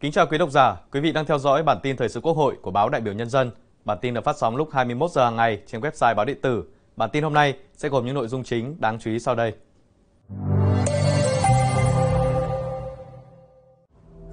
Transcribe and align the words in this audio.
Kính 0.00 0.12
chào 0.12 0.26
quý 0.26 0.38
độc 0.38 0.50
giả, 0.50 0.76
quý 0.92 1.00
vị 1.00 1.12
đang 1.12 1.26
theo 1.26 1.38
dõi 1.38 1.62
bản 1.62 1.78
tin 1.82 1.96
thời 1.96 2.08
sự 2.08 2.20
Quốc 2.20 2.36
hội 2.36 2.56
của 2.62 2.70
báo 2.70 2.88
Đại 2.88 3.00
biểu 3.00 3.14
Nhân 3.14 3.30
dân. 3.30 3.50
Bản 3.84 3.98
tin 4.00 4.14
được 4.14 4.24
phát 4.24 4.36
sóng 4.38 4.56
lúc 4.56 4.68
21 4.72 5.10
giờ 5.10 5.24
hàng 5.24 5.36
ngày 5.36 5.62
trên 5.66 5.80
website 5.80 6.14
báo 6.14 6.24
điện 6.24 6.40
tử. 6.42 6.64
Bản 6.96 7.10
tin 7.12 7.22
hôm 7.22 7.34
nay 7.34 7.54
sẽ 7.76 7.88
gồm 7.88 8.06
những 8.06 8.14
nội 8.14 8.28
dung 8.28 8.44
chính 8.44 8.76
đáng 8.80 8.98
chú 9.00 9.10
ý 9.10 9.18
sau 9.18 9.34
đây. 9.34 9.52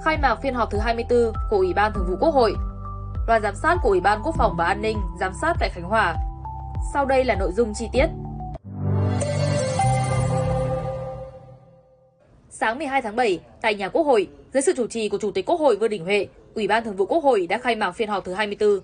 Khai 0.06 0.18
mạc 0.22 0.36
phiên 0.44 0.54
họp 0.54 0.72
thứ 0.72 0.78
24 0.78 1.20
của 1.50 1.58
Ủy 1.58 1.74
ban 1.74 1.94
Thường 1.94 2.06
vụ 2.10 2.16
Quốc 2.20 2.34
hội. 2.34 2.54
Đoàn 3.28 3.42
giám 3.42 3.56
sát 3.56 3.78
của 3.84 3.90
Ủy 3.90 4.00
ban 4.02 4.22
Quốc 4.24 4.36
phòng 4.38 4.56
và 4.58 4.66
An 4.66 4.82
ninh 4.82 4.98
giám 5.20 5.32
sát 5.42 5.54
tại 5.60 5.70
Khánh 5.70 5.84
Hòa. 5.84 6.16
Sau 6.94 7.06
đây 7.06 7.26
là 7.26 7.36
nội 7.36 7.52
dung 7.52 7.74
chi 7.76 7.90
tiết. 7.94 8.08
Sáng 12.50 12.78
12 12.78 13.02
tháng 13.02 13.16
7, 13.16 13.40
tại 13.62 13.76
nhà 13.76 13.90
Quốc 13.90 14.04
hội, 14.04 14.28
dưới 14.54 14.62
sự 14.62 14.74
chủ 14.78 14.88
trì 14.88 15.10
của 15.10 15.18
Chủ 15.18 15.32
tịch 15.32 15.46
Quốc 15.46 15.60
hội 15.60 15.76
Vương 15.76 15.90
Đình 15.90 16.04
Huệ, 16.04 16.28
Ủy 16.56 16.68
ban 16.68 16.84
Thường 16.84 16.96
vụ 16.96 17.06
Quốc 17.06 17.24
hội 17.24 17.48
đã 17.48 17.58
khai 17.58 17.76
mạc 17.76 17.92
phiên 17.92 18.10
họp 18.10 18.26
thứ 18.26 18.34
24. 18.34 18.80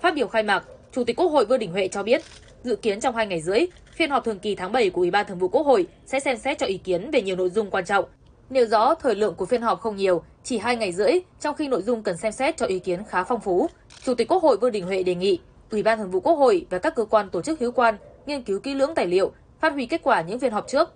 Phát 0.00 0.14
biểu 0.14 0.28
khai 0.28 0.42
mạc, 0.42 0.64
Chủ 0.92 1.04
tịch 1.04 1.16
Quốc 1.16 1.26
hội 1.26 1.44
Vương 1.44 1.58
Đình 1.58 1.72
Huệ 1.72 1.88
cho 1.88 2.02
biết, 2.02 2.22
dự 2.64 2.76
kiến 2.76 3.00
trong 3.00 3.14
2 3.16 3.26
ngày 3.26 3.40
rưỡi, 3.40 3.60
phiên 3.94 4.10
họp 4.10 4.24
thường 4.24 4.38
kỳ 4.38 4.54
tháng 4.54 4.72
7 4.72 4.90
của 4.90 5.00
Ủy 5.00 5.10
ban 5.10 5.26
Thường 5.26 5.38
vụ 5.38 5.48
Quốc 5.48 5.66
hội 5.66 5.86
sẽ 6.06 6.20
xem 6.20 6.36
xét 6.36 6.58
cho 6.58 6.66
ý 6.66 6.78
kiến 6.78 7.10
về 7.10 7.22
nhiều 7.22 7.36
nội 7.36 7.50
dung 7.50 7.70
quan 7.70 7.84
trọng. 7.84 8.04
Nêu 8.50 8.66
rõ 8.66 8.94
thời 8.94 9.14
lượng 9.14 9.34
của 9.34 9.46
phiên 9.46 9.62
họp 9.62 9.80
không 9.80 9.96
nhiều, 9.96 10.22
chỉ 10.44 10.58
2 10.58 10.76
ngày 10.76 10.92
rưỡi, 10.92 11.12
trong 11.40 11.54
khi 11.54 11.68
nội 11.68 11.82
dung 11.82 12.02
cần 12.02 12.16
xem 12.16 12.32
xét 12.32 12.56
cho 12.56 12.66
ý 12.66 12.78
kiến 12.78 13.02
khá 13.08 13.24
phong 13.24 13.40
phú. 13.40 13.66
Chủ 14.04 14.14
tịch 14.14 14.28
Quốc 14.28 14.42
hội 14.42 14.56
Vương 14.56 14.72
Đình 14.72 14.84
Huệ 14.84 15.02
đề 15.02 15.14
nghị 15.14 15.38
Ủy 15.70 15.82
ban 15.82 15.98
Thường 15.98 16.10
vụ 16.10 16.20
Quốc 16.20 16.34
hội 16.34 16.66
và 16.70 16.78
các 16.78 16.94
cơ 16.94 17.04
quan 17.04 17.30
tổ 17.30 17.42
chức 17.42 17.60
hữu 17.60 17.72
quan 17.72 17.96
nghiên 18.26 18.42
cứu 18.42 18.60
kỹ 18.60 18.74
lưỡng 18.74 18.94
tài 18.94 19.06
liệu, 19.06 19.32
phát 19.60 19.72
huy 19.72 19.86
kết 19.86 20.00
quả 20.02 20.22
những 20.22 20.38
phiên 20.38 20.52
họp 20.52 20.68
trước, 20.68 20.92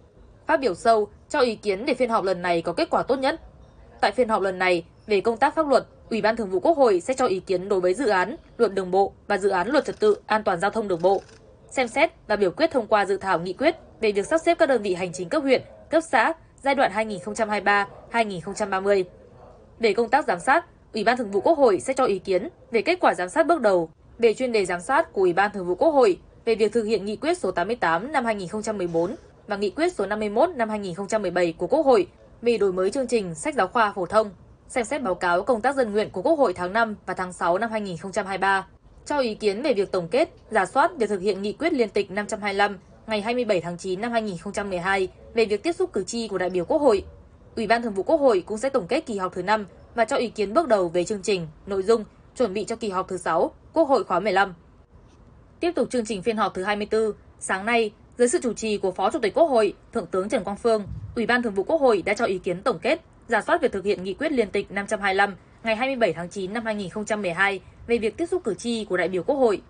phát 0.47 0.61
biểu 0.61 0.75
sâu, 0.75 1.09
cho 1.29 1.41
ý 1.41 1.55
kiến 1.55 1.87
để 1.87 1.95
phiên 1.95 2.11
họp 2.11 2.25
lần 2.25 2.43
này 2.43 2.63
có 2.63 2.73
kết 2.73 2.91
quả 2.91 3.03
tốt 3.03 3.19
nhất. 3.19 3.41
Tại 4.01 4.13
phiên 4.13 4.29
họp 4.29 4.43
lần 4.43 4.59
này, 4.59 4.85
về 5.07 5.21
công 5.21 5.37
tác 5.37 5.55
pháp 5.55 5.69
luật, 5.69 5.87
Ủy 6.11 6.23
ban 6.23 6.37
Thường 6.37 6.51
vụ 6.51 6.61
Quốc 6.61 6.77
hội 6.77 7.01
sẽ 7.01 7.15
cho 7.15 7.27
ý 7.27 7.41
kiến 7.41 7.69
đối 7.69 7.81
với 7.81 7.95
dự 7.95 8.09
án 8.09 8.37
Luật 8.59 8.75
Đường 8.75 8.91
bộ 8.91 9.13
và 9.27 9.39
dự 9.39 9.49
án 9.49 9.69
Luật 9.69 9.85
Trật 9.85 10.01
tự 10.01 10.17
an 10.27 10.45
toàn 10.45 10.61
giao 10.61 10.71
thông 10.71 10.89
đường 10.89 11.03
bộ. 11.03 11.23
Xem 11.71 11.89
xét 11.89 12.11
và 12.27 12.37
biểu 12.37 12.51
quyết 12.51 12.71
thông 12.71 12.87
qua 12.87 13.07
dự 13.07 13.17
thảo 13.17 13.41
nghị 13.41 13.53
quyết 13.53 13.77
về 14.01 14.13
việc 14.13 14.27
sắp 14.27 14.39
xếp 14.39 14.59
các 14.59 14.69
đơn 14.69 14.83
vị 14.83 14.95
hành 14.95 15.13
chính 15.13 15.29
cấp 15.29 15.43
huyện, 15.43 15.63
cấp 15.91 16.03
xã 16.11 16.33
giai 16.63 16.75
đoạn 16.75 16.93
2023-2030. 18.13 19.05
Về 19.79 19.93
công 19.93 20.09
tác 20.09 20.27
giám 20.27 20.41
sát, 20.41 20.65
Ủy 20.95 21.05
ban 21.05 21.17
Thường 21.17 21.31
vụ 21.31 21.41
Quốc 21.41 21.59
hội 21.59 21.81
sẽ 21.81 21.93
cho 21.93 22.05
ý 22.05 22.19
kiến 22.19 22.49
về 22.71 22.83
kết 22.83 23.01
quả 23.01 23.15
giám 23.15 23.29
sát 23.29 23.47
bước 23.47 23.61
đầu 23.61 23.91
về 24.19 24.35
chuyên 24.35 24.53
đề 24.53 24.65
giám 24.65 24.81
sát 24.81 25.13
của 25.13 25.21
Ủy 25.21 25.33
ban 25.33 25.51
Thường 25.53 25.67
vụ 25.67 25.75
Quốc 25.75 25.91
hội 25.91 26.19
về 26.45 26.55
việc 26.55 26.73
thực 26.73 26.85
hiện 26.85 27.05
nghị 27.05 27.17
quyết 27.17 27.39
số 27.39 27.51
88 27.51 28.13
năm 28.13 28.25
2014 28.25 29.15
và 29.47 29.57
nghị 29.57 29.71
quyết 29.71 29.93
số 29.93 30.07
51 30.07 30.51
năm 30.51 30.69
2017 30.69 31.53
của 31.53 31.67
Quốc 31.67 31.87
hội 31.87 32.07
vì 32.43 32.59
đổi 32.59 32.73
mới 32.73 32.91
chương 32.91 33.07
trình 33.07 33.35
sách 33.35 33.55
giáo 33.55 33.69
khoa 33.69 33.93
phổ 33.93 34.07
thông, 34.07 34.31
xem 34.69 34.85
xét 34.85 35.03
báo 35.03 35.15
cáo 35.15 35.43
công 35.43 35.61
tác 35.61 35.77
dân 35.77 35.93
nguyện 35.93 36.11
của 36.11 36.23
Quốc 36.23 36.39
hội 36.39 36.53
tháng 36.53 36.73
5 36.73 36.97
và 37.07 37.15
tháng 37.15 37.33
6 37.33 37.59
năm 37.59 37.71
2023, 37.71 38.67
cho 39.07 39.19
ý 39.19 39.35
kiến 39.35 39.63
về 39.63 39.75
việc 39.75 39.93
tổng 39.93 40.09
kết, 40.09 40.29
giả 40.51 40.67
soát 40.67 40.91
việc 40.97 41.09
thực 41.09 41.21
hiện 41.21 41.43
nghị 41.43 41.53
quyết 41.53 41.73
liên 41.73 41.89
tịch 41.89 42.11
525 42.11 42.79
ngày 43.07 43.21
27 43.21 43.61
tháng 43.61 43.79
9 43.79 44.01
năm 44.01 44.13
2012 44.13 45.09
về 45.35 45.45
việc 45.45 45.63
tiếp 45.63 45.73
xúc 45.73 45.93
cử 45.93 46.05
tri 46.05 46.29
của 46.29 46.39
đại 46.39 46.51
biểu 46.51 46.65
Quốc 46.65 46.79
hội. 46.79 47.05
Ủy 47.57 47.67
ban 47.67 47.83
Thường 47.83 47.95
vụ 47.95 48.03
Quốc 48.03 48.21
hội 48.21 48.43
cũng 48.47 48.59
sẽ 48.59 48.69
tổng 48.69 48.87
kết 48.87 49.07
kỳ 49.07 49.19
họp 49.19 49.35
thứ 49.35 49.43
5 49.43 49.67
và 49.95 50.05
cho 50.05 50.17
ý 50.17 50.29
kiến 50.29 50.55
bước 50.55 50.69
đầu 50.69 50.89
về 50.89 51.05
chương 51.05 51.23
trình, 51.23 51.47
nội 51.67 51.83
dung 51.83 52.05
chuẩn 52.37 52.55
bị 52.55 52.65
cho 52.65 52.77
kỳ 52.77 52.91
họp 52.91 53.09
thứ 53.09 53.17
6 53.17 53.51
Quốc 53.73 53.89
hội 53.89 54.05
khóa 54.05 54.21
15. 54.21 54.55
Tiếp 55.61 55.73
tục 55.75 55.91
chương 55.91 56.05
trình 56.05 56.23
phiên 56.23 56.37
họp 56.37 56.55
thứ 56.55 56.63
24, 56.63 57.13
sáng 57.41 57.67
nay, 57.67 57.93
dưới 58.19 58.29
sự 58.29 58.39
chủ 58.43 58.53
trì 58.53 58.79
của 58.79 58.93
Phó 58.93 59.11
Chủ 59.11 59.19
tịch 59.19 59.35
Quốc 59.35 59.47
hội, 59.47 59.75
Thượng 59.93 60.07
tướng 60.07 60.29
Trần 60.29 60.45
Quang 60.45 60.57
Phương, 60.57 60.87
Ủy 61.15 61.27
ban 61.27 61.43
Thường 61.43 61.55
vụ 61.55 61.63
Quốc 61.63 61.81
hội 61.81 62.03
đã 62.03 62.15
cho 62.15 62.25
ý 62.25 62.39
kiến 62.39 62.63
tổng 62.63 62.79
kết, 62.79 63.01
giả 63.29 63.41
soát 63.41 63.63
việc 63.63 63.73
thực 63.73 63.85
hiện 63.85 64.05
nghị 64.05 64.15
quyết 64.15 64.33
liên 64.33 64.51
tịch 64.51 64.73
525 64.73 65.35
ngày 65.65 65.77
27 65.77 66.13
tháng 66.13 66.29
9 66.29 66.53
năm 66.53 66.65
2012 66.65 67.61
về 67.87 67.99
việc 67.99 68.17
tiếp 68.17 68.27
xúc 68.27 68.45
cử 68.45 68.55
tri 68.55 68.85
của 68.85 68.97
đại 68.97 69.09
biểu 69.09 69.23
Quốc 69.23 69.37
hội. 69.37 69.63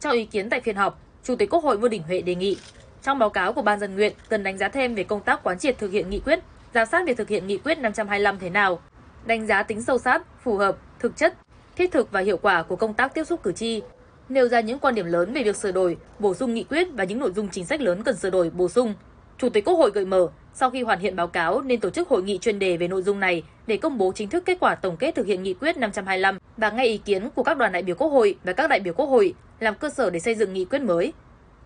Cho 0.00 0.10
ý 0.10 0.24
kiến 0.24 0.50
tại 0.50 0.60
phiên 0.60 0.76
họp, 0.76 1.00
Chủ 1.24 1.36
tịch 1.36 1.50
Quốc 1.50 1.64
hội 1.64 1.76
Vương 1.76 1.90
Đình 1.90 2.02
Huệ 2.02 2.20
đề 2.20 2.34
nghị 2.34 2.56
trong 3.02 3.18
báo 3.18 3.30
cáo 3.30 3.52
của 3.52 3.62
Ban 3.62 3.80
dân 3.80 3.94
nguyện 3.94 4.12
cần 4.28 4.42
đánh 4.42 4.58
giá 4.58 4.68
thêm 4.68 4.94
về 4.94 5.04
công 5.04 5.20
tác 5.20 5.42
quán 5.42 5.58
triệt 5.58 5.78
thực 5.78 5.92
hiện 5.92 6.10
nghị 6.10 6.20
quyết, 6.20 6.38
giám 6.74 6.86
sát 6.86 7.06
việc 7.06 7.16
thực 7.16 7.28
hiện 7.28 7.46
nghị 7.46 7.58
quyết 7.58 7.78
525 7.78 8.38
thế 8.38 8.50
nào, 8.50 8.80
đánh 9.26 9.46
giá 9.46 9.62
tính 9.62 9.82
sâu 9.82 9.98
sát, 9.98 10.22
phù 10.42 10.56
hợp, 10.56 10.76
thực 10.98 11.16
chất, 11.16 11.34
thiết 11.76 11.92
thực 11.92 12.12
và 12.12 12.20
hiệu 12.20 12.36
quả 12.36 12.62
của 12.62 12.76
công 12.76 12.94
tác 12.94 13.14
tiếp 13.14 13.24
xúc 13.24 13.42
cử 13.42 13.52
tri, 13.52 13.82
nêu 14.28 14.48
ra 14.48 14.60
những 14.60 14.78
quan 14.78 14.94
điểm 14.94 15.06
lớn 15.06 15.32
về 15.32 15.42
việc 15.42 15.56
sửa 15.56 15.72
đổi, 15.72 15.96
bổ 16.18 16.34
sung 16.34 16.54
nghị 16.54 16.64
quyết 16.64 16.88
và 16.92 17.04
những 17.04 17.18
nội 17.18 17.32
dung 17.32 17.48
chính 17.48 17.66
sách 17.66 17.80
lớn 17.80 18.02
cần 18.02 18.16
sửa 18.16 18.30
đổi, 18.30 18.50
bổ 18.50 18.68
sung. 18.68 18.94
Chủ 19.38 19.48
tịch 19.48 19.64
Quốc 19.64 19.74
hội 19.74 19.90
gợi 19.94 20.04
mở, 20.04 20.28
sau 20.54 20.70
khi 20.70 20.82
hoàn 20.82 21.00
thiện 21.00 21.16
báo 21.16 21.26
cáo 21.26 21.60
nên 21.60 21.80
tổ 21.80 21.90
chức 21.90 22.08
hội 22.08 22.22
nghị 22.22 22.38
chuyên 22.38 22.58
đề 22.58 22.76
về 22.76 22.88
nội 22.88 23.02
dung 23.02 23.20
này 23.20 23.42
để 23.66 23.76
công 23.76 23.98
bố 23.98 24.12
chính 24.14 24.28
thức 24.28 24.42
kết 24.46 24.56
quả 24.60 24.74
tổng 24.74 24.96
kết 24.96 25.14
thực 25.14 25.26
hiện 25.26 25.42
nghị 25.42 25.54
quyết 25.54 25.76
525 25.76 26.38
và 26.56 26.70
nghe 26.70 26.84
ý 26.84 26.98
kiến 26.98 27.30
của 27.34 27.42
các 27.42 27.56
đoàn 27.56 27.72
đại 27.72 27.82
biểu 27.82 27.96
Quốc 27.96 28.08
hội 28.08 28.36
và 28.44 28.52
các 28.52 28.70
đại 28.70 28.80
biểu 28.80 28.94
Quốc 28.94 29.06
hội 29.06 29.34
làm 29.60 29.74
cơ 29.74 29.88
sở 29.88 30.10
để 30.10 30.20
xây 30.20 30.34
dựng 30.34 30.52
nghị 30.52 30.64
quyết 30.64 30.82
mới. 30.82 31.12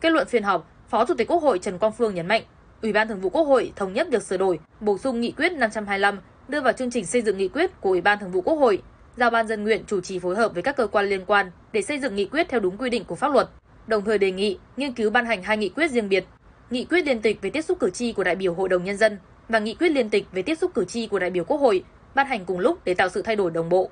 Kết 0.00 0.10
luận 0.10 0.26
phiên 0.28 0.42
họp, 0.42 0.70
Phó 0.88 1.04
Chủ 1.04 1.14
tịch 1.14 1.28
Quốc 1.28 1.42
hội 1.42 1.58
Trần 1.58 1.78
Quang 1.78 1.92
Phương 1.92 2.14
nhấn 2.14 2.26
mạnh, 2.26 2.42
Ủy 2.82 2.92
ban 2.92 3.08
Thường 3.08 3.20
vụ 3.20 3.30
Quốc 3.30 3.44
hội 3.44 3.72
thống 3.76 3.92
nhất 3.92 4.08
việc 4.10 4.22
sửa 4.22 4.36
đổi, 4.36 4.58
bổ 4.80 4.98
sung 4.98 5.20
nghị 5.20 5.32
quyết 5.36 5.52
525 5.52 6.18
đưa 6.48 6.60
vào 6.60 6.72
chương 6.72 6.90
trình 6.90 7.06
xây 7.06 7.22
dựng 7.22 7.38
nghị 7.38 7.48
quyết 7.48 7.80
của 7.80 7.90
Ủy 7.90 8.00
ban 8.00 8.18
Thường 8.18 8.30
vụ 8.30 8.40
Quốc 8.40 8.54
hội, 8.54 8.82
giao 9.16 9.30
ban 9.30 9.46
dân 9.46 9.64
nguyện 9.64 9.84
chủ 9.86 10.00
trì 10.00 10.18
phối 10.18 10.36
hợp 10.36 10.54
với 10.54 10.62
các 10.62 10.76
cơ 10.76 10.86
quan 10.86 11.06
liên 11.06 11.24
quan 11.26 11.50
để 11.72 11.82
xây 11.82 11.98
dựng 11.98 12.14
nghị 12.14 12.26
quyết 12.26 12.48
theo 12.48 12.60
đúng 12.60 12.76
quy 12.76 12.90
định 12.90 13.04
của 13.04 13.14
pháp 13.14 13.32
luật. 13.32 13.48
Đồng 13.86 14.04
thời 14.04 14.18
đề 14.18 14.30
nghị 14.30 14.58
nghiên 14.76 14.92
cứu 14.92 15.10
ban 15.10 15.26
hành 15.26 15.42
hai 15.42 15.56
nghị 15.56 15.68
quyết 15.68 15.90
riêng 15.90 16.08
biệt, 16.08 16.24
nghị 16.70 16.84
quyết 16.84 17.06
liên 17.06 17.22
tịch 17.22 17.38
về 17.42 17.50
tiếp 17.50 17.62
xúc 17.62 17.78
cử 17.80 17.90
tri 17.90 18.12
của 18.12 18.24
đại 18.24 18.36
biểu 18.36 18.54
Hội 18.54 18.68
đồng 18.68 18.84
nhân 18.84 18.96
dân 18.96 19.18
và 19.48 19.58
nghị 19.58 19.74
quyết 19.74 19.88
liên 19.88 20.10
tịch 20.10 20.26
về 20.32 20.42
tiếp 20.42 20.54
xúc 20.54 20.70
cử 20.74 20.84
tri 20.84 21.06
của 21.06 21.18
đại 21.18 21.30
biểu 21.30 21.44
Quốc 21.44 21.58
hội 21.58 21.84
ban 22.14 22.26
hành 22.26 22.44
cùng 22.44 22.58
lúc 22.58 22.78
để 22.84 22.94
tạo 22.94 23.08
sự 23.08 23.22
thay 23.22 23.36
đổi 23.36 23.50
đồng 23.50 23.68
bộ. 23.68 23.90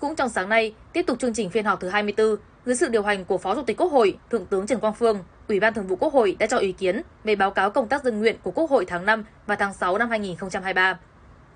Cũng 0.00 0.16
trong 0.16 0.28
sáng 0.28 0.48
nay, 0.48 0.74
tiếp 0.92 1.02
tục 1.06 1.18
chương 1.18 1.34
trình 1.34 1.50
phiên 1.50 1.64
họp 1.64 1.80
thứ 1.80 1.88
24, 1.88 2.36
dưới 2.66 2.76
sự 2.76 2.88
điều 2.88 3.02
hành 3.02 3.24
của 3.24 3.38
Phó 3.38 3.54
Chủ 3.54 3.62
tịch 3.62 3.76
Quốc 3.76 3.92
hội, 3.92 4.18
Thượng 4.30 4.46
tướng 4.46 4.66
Trần 4.66 4.80
Quang 4.80 4.94
Phương, 4.94 5.18
Ủy 5.48 5.60
ban 5.60 5.74
Thường 5.74 5.86
vụ 5.86 5.96
Quốc 5.96 6.12
hội 6.12 6.36
đã 6.38 6.46
cho 6.46 6.58
ý 6.58 6.72
kiến 6.72 7.02
về 7.24 7.36
báo 7.36 7.50
cáo 7.50 7.70
công 7.70 7.88
tác 7.88 8.04
dân 8.04 8.18
nguyện 8.18 8.36
của 8.42 8.50
Quốc 8.50 8.70
hội 8.70 8.84
tháng 8.84 9.06
5 9.06 9.24
và 9.46 9.56
tháng 9.56 9.74
6 9.74 9.98
năm 9.98 10.10
2023. 10.10 10.98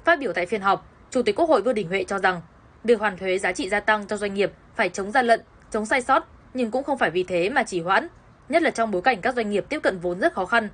Phát 0.05 0.19
biểu 0.19 0.33
tại 0.33 0.47
phiên 0.47 0.61
họp, 0.61 0.87
Chủ 1.11 1.23
tịch 1.23 1.37
Quốc 1.37 1.49
hội 1.49 1.63
Vương 1.63 1.75
Đình 1.75 1.89
Huệ 1.89 2.05
cho 2.05 2.19
rằng, 2.19 2.41
việc 2.85 3.01
hoàn 3.01 3.17
thuế 3.17 3.39
giá 3.39 3.53
trị 3.53 3.69
gia 3.69 3.81
tăng 3.81 4.07
cho 4.07 4.17
doanh 4.17 4.35
nghiệp 4.35 4.53
phải 4.75 4.89
chống 4.89 5.11
gian 5.11 5.27
lận, 5.27 5.41
chống 5.71 5.87
sai 5.87 6.03
sót, 6.03 6.29
nhưng 6.55 6.71
cũng 6.71 6.85
không 6.85 6.99
phải 6.99 7.11
vì 7.11 7.23
thế 7.23 7.51
mà 7.51 7.63
chỉ 7.63 7.81
hoãn, 7.81 8.09
nhất 8.49 8.63
là 8.63 8.71
trong 8.71 8.91
bối 8.91 9.03
cảnh 9.03 9.21
các 9.21 9.35
doanh 9.35 9.51
nghiệp 9.51 9.65
tiếp 9.69 9.81
cận 9.83 9.99
vốn 9.99 10.21
rất 10.21 10.33
khó 10.33 10.47
khăn. 10.47 10.69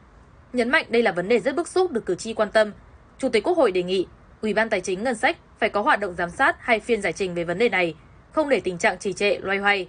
Nhấn 0.52 0.70
mạnh 0.70 0.86
đây 0.88 1.02
là 1.02 1.12
vấn 1.12 1.28
đề 1.28 1.38
rất 1.38 1.56
bức 1.56 1.68
xúc 1.68 1.92
được 1.92 2.06
cử 2.06 2.14
tri 2.14 2.34
quan 2.34 2.50
tâm. 2.50 2.72
Chủ 3.18 3.28
tịch 3.28 3.42
Quốc 3.44 3.56
hội 3.56 3.72
đề 3.72 3.82
nghị 3.82 4.06
Ủy 4.42 4.54
ban 4.54 4.68
Tài 4.68 4.80
chính 4.80 5.02
Ngân 5.02 5.14
sách 5.14 5.36
phải 5.58 5.68
có 5.68 5.82
hoạt 5.82 6.00
động 6.00 6.14
giám 6.14 6.30
sát 6.30 6.56
hay 6.58 6.80
phiên 6.80 7.02
giải 7.02 7.12
trình 7.12 7.34
về 7.34 7.44
vấn 7.44 7.58
đề 7.58 7.68
này, 7.68 7.94
không 8.32 8.48
để 8.48 8.60
tình 8.60 8.78
trạng 8.78 8.98
trì 8.98 9.12
trệ 9.12 9.38
loay 9.38 9.58
hoay. 9.58 9.88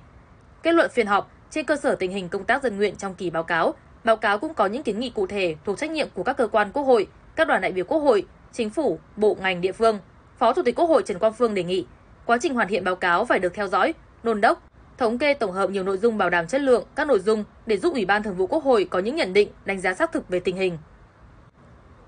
Kết 0.64 0.74
luận 0.74 0.92
phiên 0.94 1.08
họp, 1.08 1.32
trên 1.52 1.66
cơ 1.66 1.76
sở 1.76 1.96
tình 1.96 2.12
hình 2.12 2.30
công 2.30 2.46
tác 2.46 2.64
dân 2.64 2.78
nguyện 2.78 2.96
trong 2.96 3.16
kỳ 3.16 3.30
báo 3.30 3.44
cáo, 3.44 3.74
báo 4.04 4.18
cáo 4.18 4.40
cũng 4.40 4.54
có 4.54 4.66
những 4.66 4.84
kiến 4.84 5.00
nghị 5.00 5.10
cụ 5.10 5.28
thể 5.28 5.56
thuộc 5.66 5.78
trách 5.78 5.92
nhiệm 5.92 6.08
của 6.14 6.24
các 6.24 6.38
cơ 6.38 6.48
quan 6.48 6.72
Quốc 6.72 6.84
hội, 6.84 7.08
các 7.36 7.48
đoàn 7.48 7.62
đại 7.62 7.72
biểu 7.72 7.86
Quốc 7.86 8.00
hội, 8.00 8.26
chính 8.54 8.70
phủ, 8.70 9.00
bộ 9.16 9.38
ngành 9.42 9.62
địa 9.62 9.72
phương. 9.72 10.00
Phó 10.38 10.54
Chủ 10.54 10.62
tịch 10.64 10.76
Quốc 10.76 10.86
hội 10.86 11.04
Trần 11.06 11.20
Quang 11.20 11.34
Phương 11.34 11.54
đề 11.54 11.64
nghị 11.64 11.86
quá 12.26 12.38
trình 12.42 12.54
hoàn 12.54 12.68
thiện 12.68 12.84
báo 12.84 12.96
cáo 12.96 13.26
phải 13.26 13.40
được 13.40 13.54
theo 13.54 13.68
dõi, 13.68 13.94
đôn 14.24 14.42
đốc, 14.42 14.68
thống 14.98 15.18
kê 15.18 15.34
tổng 15.34 15.52
hợp 15.52 15.70
nhiều 15.70 15.84
nội 15.84 15.98
dung 15.98 16.18
bảo 16.18 16.30
đảm 16.30 16.48
chất 16.48 16.62
lượng 16.62 16.84
các 16.96 17.08
nội 17.08 17.20
dung 17.20 17.44
để 17.66 17.78
giúp 17.78 17.94
Ủy 17.94 18.06
ban 18.06 18.24
Thường 18.24 18.36
vụ 18.36 18.48
Quốc 18.48 18.64
hội 18.64 18.88
có 18.90 19.00
những 19.00 19.16
nhận 19.16 19.34
định, 19.34 19.50
đánh 19.66 19.82
giá 19.82 19.94
xác 19.94 20.12
thực 20.12 20.30
về 20.30 20.40
tình 20.40 20.56
hình. 20.56 20.78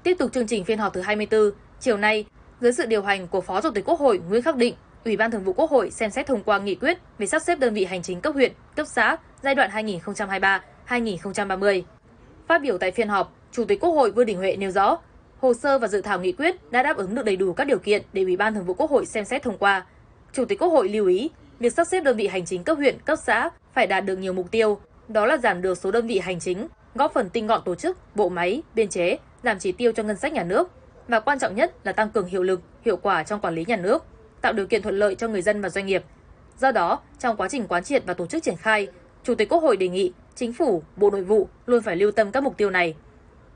Tiếp 0.04 0.16
tục 0.20 0.34
chương 0.34 0.48
trình 0.48 0.64
phiên 0.66 0.80
họp 0.80 0.94
thứ 0.94 1.02
24, 1.02 1.52
chiều 1.80 1.98
nay, 1.98 2.26
dưới 2.62 2.72
sự 2.72 2.86
điều 2.86 3.02
hành 3.02 3.28
của 3.28 3.42
Phó 3.42 3.62
Chủ 3.62 3.70
tịch 3.72 3.86
Quốc 3.86 4.00
hội 4.00 4.22
Nguyễn 4.30 4.42
Khắc 4.42 4.56
Định, 4.56 4.76
Ủy 5.06 5.18
ban 5.18 5.32
Thường 5.32 5.44
vụ 5.44 5.54
Quốc 5.54 5.72
hội 5.72 5.92
xem 5.92 6.09
xét 6.09 6.28
thông 6.28 6.44
qua 6.44 6.59
nghị 6.59 6.76
quyết 6.76 6.98
về 7.18 7.26
sắp 7.26 7.40
xếp 7.40 7.59
đơn 7.59 7.74
vị 7.74 7.86
hành 7.86 8.02
chính 8.02 8.22
cấp 8.22 8.34
huyện, 8.34 8.52
cấp 8.76 8.88
xã 8.88 9.18
giai 9.44 9.56
đoạn 9.56 9.72
2023-2030. 10.88 11.82
Phát 12.48 12.62
biểu 12.62 12.78
tại 12.78 12.92
phiên 12.92 13.09
họp, 13.09 13.34
Chủ 13.52 13.66
tịch 13.66 13.80
Quốc 13.80 13.90
hội 13.90 14.12
Vương 14.12 14.26
Đình 14.26 14.38
Huệ 14.38 14.56
nêu 14.56 14.72
rõ, 14.72 14.97
hồ 15.39 15.53
sơ 15.53 15.79
và 15.79 15.87
dự 15.87 16.01
thảo 16.01 16.19
nghị 16.19 16.31
quyết 16.31 16.72
đã 16.72 16.84
đáp 16.84 16.97
ứng 16.97 17.16
được 17.16 17.25
đầy 17.25 17.35
đủ 17.35 17.53
các 17.53 17.67
điều 17.67 17.79
kiện 17.79 18.01
để 18.13 18.23
Ủy 18.23 18.37
ban 18.37 18.53
Thường 18.53 18.66
vụ 18.66 18.73
Quốc 18.73 18.91
hội 18.91 19.05
xem 19.05 19.25
xét 19.25 19.43
thông 19.43 19.57
qua. 19.57 19.85
Chủ 20.34 20.45
tịch 20.45 20.59
Quốc 20.59 20.67
hội 20.67 20.89
lưu 20.89 21.07
ý, 21.07 21.29
việc 21.59 21.73
sắp 21.73 21.87
xếp 21.87 22.01
đơn 22.01 22.17
vị 22.17 22.28
hành 22.28 22.45
chính 22.45 22.63
cấp 22.63 22.78
huyện, 22.78 22.97
cấp 23.05 23.19
xã 23.25 23.49
phải 23.73 23.87
đạt 23.87 24.05
được 24.05 24.17
nhiều 24.17 24.34
mục 24.34 24.51
tiêu, 24.51 24.79
đó 25.07 25.25
là 25.25 25.37
giảm 25.37 25.61
được 25.61 25.78
số 25.78 25.91
đơn 25.91 26.07
vị 26.07 26.19
hành 26.19 26.39
chính, 26.39 26.67
góp 26.95 27.13
phần 27.13 27.29
tinh 27.29 27.47
gọn 27.47 27.61
tổ 27.66 27.75
chức, 27.75 27.97
bộ 28.16 28.29
máy, 28.29 28.61
biên 28.75 28.89
chế, 28.89 29.17
giảm 29.43 29.59
chỉ 29.59 29.72
tiêu 29.72 29.91
cho 29.91 30.03
ngân 30.03 30.17
sách 30.17 30.34
nhà 30.34 30.43
nước 30.43 30.72
và 31.07 31.19
quan 31.19 31.39
trọng 31.39 31.55
nhất 31.55 31.73
là 31.84 31.91
tăng 31.91 32.09
cường 32.09 32.28
hiệu 32.28 32.43
lực, 32.43 32.61
hiệu 32.85 32.97
quả 32.97 33.23
trong 33.23 33.39
quản 33.39 33.55
lý 33.55 33.66
nhà 33.67 33.75
nước, 33.75 34.03
tạo 34.41 34.53
điều 34.53 34.67
kiện 34.67 34.81
thuận 34.81 34.99
lợi 34.99 35.16
cho 35.16 35.28
người 35.28 35.41
dân 35.41 35.61
và 35.61 35.69
doanh 35.69 35.85
nghiệp. 35.85 36.03
Do 36.59 36.72
đó, 36.72 36.99
trong 37.19 37.37
quá 37.37 37.49
trình 37.49 37.67
quán 37.67 37.84
triệt 37.84 38.03
và 38.05 38.13
tổ 38.13 38.28
chức 38.28 38.43
triển 38.43 38.55
khai, 38.55 38.87
Chủ 39.23 39.35
tịch 39.35 39.49
Quốc 39.49 39.63
hội 39.63 39.78
đề 39.78 39.87
nghị 39.87 40.13
Chính 40.35 40.53
phủ, 40.53 40.84
Bộ 40.95 41.09
Nội 41.09 41.23
vụ 41.23 41.47
luôn 41.66 41.84
phải 41.84 41.95
lưu 41.95 42.11
tâm 42.11 42.31
các 42.31 42.43
mục 42.43 42.57
tiêu 42.57 42.69
này. 42.69 42.95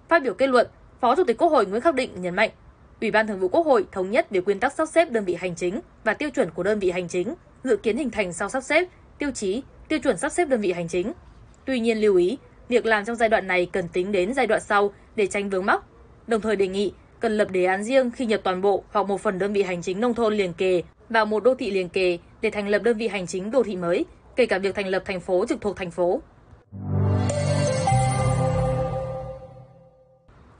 Phát 0.09 0.23
biểu 0.23 0.33
kết 0.33 0.47
luận, 0.47 0.67
Phó 1.01 1.15
Chủ 1.15 1.24
tịch 1.24 1.38
Quốc 1.38 1.51
hội 1.51 1.65
Nguyễn 1.65 1.81
Khắc 1.81 1.95
Định 1.95 2.09
nhấn 2.21 2.36
mạnh, 2.36 2.50
Ủy 3.01 3.12
ban 3.12 3.27
Thường 3.27 3.39
vụ 3.39 3.48
Quốc 3.48 3.65
hội 3.65 3.86
thống 3.92 4.12
nhất 4.12 4.27
về 4.30 4.42
nguyên 4.42 4.59
tắc 4.59 4.74
sắp 4.74 4.88
xếp 4.88 5.12
đơn 5.12 5.25
vị 5.25 5.36
hành 5.36 5.56
chính 5.56 5.80
và 6.03 6.13
tiêu 6.13 6.30
chuẩn 6.30 6.50
của 6.51 6.63
đơn 6.63 6.80
vị 6.80 6.92
hành 6.92 7.07
chính, 7.07 7.33
dự 7.63 7.77
kiến 7.77 7.98
hình 7.98 8.12
thành 8.12 8.33
sau 8.33 8.50
sắp 8.50 8.62
xếp, 8.62 8.88
tiêu 9.18 9.31
chí, 9.31 9.63
tiêu 9.88 10.00
chuẩn 10.00 10.18
sắp 10.18 10.31
xếp 10.31 10.45
đơn 10.45 10.62
vị 10.62 10.71
hành 10.71 10.88
chính. 10.88 11.13
Tuy 11.65 11.80
nhiên 11.80 12.01
lưu 12.01 12.15
ý, 12.15 12.38
việc 12.69 12.86
làm 12.86 13.06
trong 13.06 13.15
giai 13.15 13.30
đoạn 13.30 13.48
này 13.48 13.65
cần 13.65 13.88
tính 13.88 14.12
đến 14.12 14.33
giai 14.33 14.48
đoạn 14.48 14.62
sau 14.62 14.94
để 15.15 15.27
tránh 15.27 15.50
vướng 15.50 15.65
mắc. 15.65 15.83
Đồng 16.27 16.42
thời 16.42 16.56
đề 16.56 16.68
nghị 16.68 16.94
cần 17.19 17.38
lập 17.38 17.51
đề 17.51 17.65
án 17.65 17.83
riêng 17.83 18.12
khi 18.12 18.25
nhập 18.25 18.42
toàn 18.44 18.62
bộ 18.62 18.83
hoặc 18.92 19.07
một 19.07 19.21
phần 19.21 19.39
đơn 19.39 19.53
vị 19.53 19.63
hành 19.63 19.81
chính 19.81 20.00
nông 20.00 20.13
thôn 20.13 20.33
liền 20.33 20.53
kề 20.53 20.83
vào 21.09 21.25
một 21.25 21.44
đô 21.44 21.56
thị 21.56 21.71
liền 21.71 21.89
kề 21.89 22.18
để 22.42 22.50
thành 22.50 22.68
lập 22.68 22.80
đơn 22.83 22.98
vị 22.98 23.07
hành 23.07 23.27
chính 23.27 23.51
đô 23.51 23.63
thị 23.63 23.75
mới, 23.75 24.06
kể 24.36 24.45
cả 24.45 24.57
việc 24.59 24.75
thành 24.75 24.88
lập 24.88 25.03
thành 25.06 25.19
phố 25.19 25.45
trực 25.50 25.62
thuộc 25.62 25.75
thành 25.75 25.92
phố. 25.92 26.21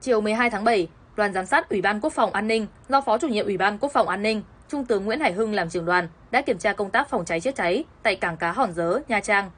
Chiều 0.02 0.22
12 0.22 0.50
tháng 0.50 0.64
7, 0.64 0.88
đoàn 1.16 1.34
giám 1.34 1.46
sát 1.46 1.70
Ủy 1.70 1.82
ban 1.82 2.00
Quốc 2.02 2.14
phòng 2.14 2.34
An 2.34 2.48
ninh 2.48 2.68
do 2.90 3.02
Phó 3.02 3.18
chủ 3.18 3.28
nhiệm 3.28 3.46
Ủy 3.46 3.58
ban 3.58 3.78
Quốc 3.78 3.92
phòng 3.94 4.08
An 4.08 4.22
ninh, 4.22 4.42
Trung 4.70 4.86
tướng 4.86 5.06
Nguyễn 5.06 5.20
Hải 5.20 5.32
Hưng 5.32 5.54
làm 5.54 5.70
trưởng 5.70 5.86
đoàn 5.86 6.08
đã 6.32 6.42
kiểm 6.42 6.58
tra 6.58 6.74
công 6.74 6.90
tác 6.90 7.10
phòng 7.10 7.26
cháy 7.26 7.40
chữa 7.40 7.52
cháy 7.52 7.84
tại 8.04 8.16
cảng 8.16 8.38
cá 8.38 8.52
Hòn 8.52 8.74
Dớ, 8.74 9.00
Nha 9.08 9.20
Trang. 9.20 9.52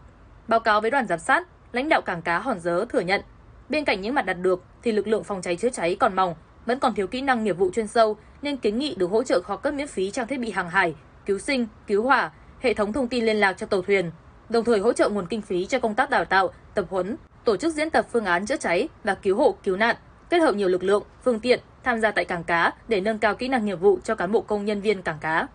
Báo 0.48 0.60
cáo 0.60 0.82
với 0.82 0.92
đoàn 0.92 1.08
giám 1.08 1.20
sát, 1.20 1.48
lãnh 1.72 1.90
đạo 1.90 2.02
cảng 2.02 2.22
cá 2.22 2.40
Hòn 2.40 2.60
Dớ 2.60 2.86
thừa 2.90 3.00
nhận, 3.00 3.22
bên 3.70 3.86
cạnh 3.86 4.02
những 4.02 4.16
mặt 4.16 4.26
đạt 4.26 4.38
được 4.42 4.64
thì 4.84 4.92
lực 4.92 5.08
lượng 5.08 5.24
phòng 5.24 5.42
cháy 5.42 5.56
chữa 5.56 5.70
cháy 5.70 5.96
còn 6.00 6.16
mỏng, 6.16 6.36
vẫn 6.66 6.80
còn 6.80 6.96
thiếu 6.96 7.08
kỹ 7.08 7.22
năng 7.22 7.44
nghiệp 7.44 7.58
vụ 7.58 7.70
chuyên 7.74 7.88
sâu 7.88 8.18
nên 8.42 8.58
kiến 8.58 8.80
nghị 8.80 8.96
được 8.96 9.12
hỗ 9.12 9.24
trợ 9.24 9.42
hoặc 9.46 9.62
cấp 9.62 9.74
miễn 9.74 9.88
phí 9.88 10.12
trang 10.12 10.28
thiết 10.28 10.40
bị 10.40 10.52
hàng 10.52 10.70
hải, 10.70 10.96
cứu 11.26 11.40
sinh, 11.40 11.68
cứu 11.88 12.04
hỏa, 12.04 12.32
hệ 12.60 12.74
thống 12.74 12.94
thông 12.94 13.08
tin 13.08 13.26
liên 13.26 13.38
lạc 13.38 13.54
cho 13.54 13.66
tàu 13.66 13.82
thuyền, 13.82 14.12
đồng 14.50 14.64
thời 14.64 14.80
hỗ 14.80 14.94
trợ 14.94 15.10
nguồn 15.10 15.28
kinh 15.28 15.42
phí 15.42 15.66
cho 15.66 15.80
công 15.80 15.96
tác 15.96 16.10
đào 16.10 16.26
tạo, 16.26 16.50
tập 16.74 16.86
huấn, 16.90 17.16
tổ 17.44 17.58
chức 17.58 17.74
diễn 17.74 17.90
tập 17.90 18.06
phương 18.12 18.26
án 18.26 18.46
chữa 18.46 18.58
cháy 18.58 18.88
và 19.04 19.16
cứu 19.16 19.38
hộ 19.38 19.56
cứu 19.64 19.78
nạn, 19.78 19.96
kết 20.34 20.40
hợp 20.40 20.56
nhiều 20.56 20.68
lực 20.68 20.84
lượng, 20.84 21.04
phương 21.24 21.40
tiện 21.40 21.60
tham 21.84 22.00
gia 22.00 22.12
tại 22.12 22.26
cảng 22.26 22.44
cá 22.44 22.72
để 22.88 23.02
nâng 23.02 23.20
cao 23.20 23.36
kỹ 23.36 23.48
năng 23.48 23.66
nghiệp 23.66 23.76
vụ 23.76 24.00
cho 24.04 24.16
cán 24.16 24.32
bộ 24.32 24.42
công 24.42 24.66
nhân 24.66 24.82
viên 24.82 25.02
cảng 25.02 25.18
cá. 25.22 25.48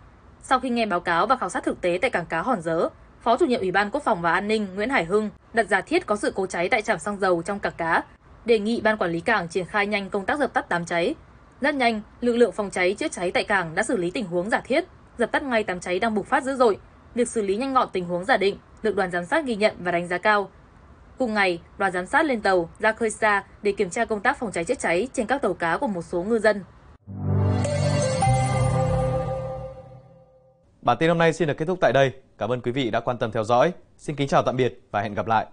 Sau 0.42 0.60
khi 0.60 0.70
nghe 0.70 0.86
báo 0.86 1.00
cáo 1.00 1.26
và 1.26 1.36
khảo 1.36 1.48
sát 1.48 1.64
thực 1.64 1.80
tế 1.80 1.98
tại 2.02 2.10
cảng 2.10 2.26
cá 2.26 2.42
Hòn 2.42 2.60
Dớ, 2.60 2.88
Phó 3.20 3.36
chủ 3.36 3.46
nhiệm 3.46 3.60
Ủy 3.60 3.70
ban 3.70 3.90
Quốc 3.90 4.02
phòng 4.04 4.22
và 4.22 4.32
An 4.32 4.48
ninh 4.48 4.66
Nguyễn 4.74 4.90
Hải 4.90 5.04
Hưng 5.04 5.30
đặt 5.52 5.68
giả 5.68 5.80
thiết 5.80 6.06
có 6.06 6.16
sự 6.16 6.32
cố 6.34 6.46
cháy 6.46 6.68
tại 6.68 6.82
trạm 6.82 6.98
xăng 6.98 7.20
dầu 7.20 7.42
trong 7.42 7.58
cảng 7.58 7.72
cá, 7.76 8.02
đề 8.44 8.58
nghị 8.58 8.80
ban 8.80 8.96
quản 8.96 9.10
lý 9.10 9.20
cảng 9.20 9.48
triển 9.48 9.66
khai 9.66 9.86
nhanh 9.86 10.10
công 10.10 10.26
tác 10.26 10.38
dập 10.38 10.52
tắt 10.54 10.68
đám 10.68 10.84
cháy. 10.84 11.14
Rất 11.60 11.74
nhanh, 11.74 12.00
lực 12.20 12.36
lượng 12.36 12.52
phòng 12.52 12.70
cháy 12.70 12.94
chữa 12.94 13.08
cháy 13.08 13.30
tại 13.30 13.44
cảng 13.44 13.74
đã 13.74 13.82
xử 13.82 13.96
lý 13.96 14.10
tình 14.10 14.26
huống 14.26 14.50
giả 14.50 14.60
thiết, 14.60 14.84
dập 15.18 15.32
tắt 15.32 15.42
ngay 15.42 15.64
đám 15.64 15.80
cháy 15.80 15.98
đang 15.98 16.14
bùng 16.14 16.24
phát 16.24 16.44
dữ 16.44 16.56
dội. 16.56 16.78
Việc 17.14 17.28
xử 17.28 17.42
lý 17.42 17.56
nhanh 17.56 17.74
gọn 17.74 17.88
tình 17.92 18.04
huống 18.04 18.24
giả 18.24 18.36
định 18.36 18.56
được 18.82 18.96
đoàn 18.96 19.10
giám 19.10 19.24
sát 19.24 19.44
ghi 19.44 19.56
nhận 19.56 19.74
và 19.78 19.92
đánh 19.92 20.08
giá 20.08 20.18
cao. 20.18 20.50
Cùng 21.18 21.34
ngày, 21.34 21.60
đoàn 21.78 21.92
giám 21.92 22.06
sát 22.06 22.26
lên 22.26 22.40
tàu 22.40 22.70
ra 22.78 22.92
khơi 22.92 23.10
xa 23.10 23.44
để 23.62 23.72
kiểm 23.72 23.90
tra 23.90 24.04
công 24.04 24.20
tác 24.20 24.38
phòng 24.38 24.52
cháy 24.52 24.64
chữa 24.64 24.74
cháy 24.74 25.08
trên 25.12 25.26
các 25.26 25.42
tàu 25.42 25.54
cá 25.54 25.76
của 25.76 25.86
một 25.86 26.02
số 26.02 26.22
ngư 26.22 26.38
dân. 26.38 26.64
Bản 30.82 30.96
tin 31.00 31.08
hôm 31.08 31.18
nay 31.18 31.32
xin 31.32 31.48
được 31.48 31.54
kết 31.56 31.64
thúc 31.64 31.78
tại 31.80 31.92
đây. 31.92 32.12
Cảm 32.38 32.52
ơn 32.52 32.60
quý 32.60 32.72
vị 32.72 32.90
đã 32.90 33.00
quan 33.00 33.18
tâm 33.18 33.32
theo 33.32 33.44
dõi. 33.44 33.72
Xin 33.96 34.16
kính 34.16 34.28
chào 34.28 34.42
tạm 34.42 34.56
biệt 34.56 34.80
và 34.90 35.00
hẹn 35.00 35.14
gặp 35.14 35.26
lại. 35.26 35.46